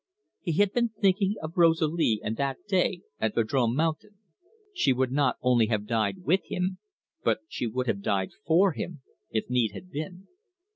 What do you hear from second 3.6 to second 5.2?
Mountain. She would